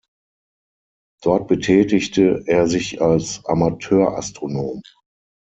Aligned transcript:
Dort 1.21 1.47
betätigte 1.47 2.41
er 2.47 2.65
sich 2.67 3.03
als 3.03 3.45
Amateurastronom. 3.45 4.81